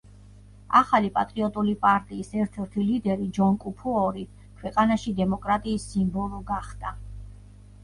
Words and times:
ახალი 0.77 1.11
პატრიოტული 1.17 1.75
პარტიის 1.83 2.31
ერთ-ერთი 2.45 2.87
ლიდერი 2.87 3.29
ჯონ 3.39 3.61
კუფუორი 3.67 4.25
ქვეყანაში 4.63 5.15
დემოკრატიის 5.23 5.89
სიმბოლო 5.93 6.43
გახდა. 6.53 6.99